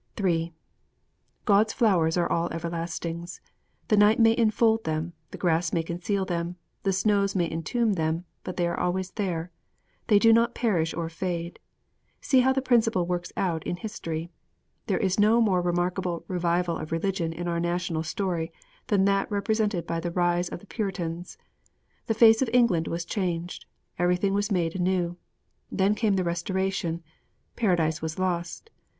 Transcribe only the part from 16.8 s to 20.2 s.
religion in our national story than that represented by the